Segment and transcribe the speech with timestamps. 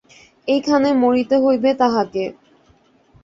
[0.47, 2.23] এইখানে মরিতে হইবে তাহাকে।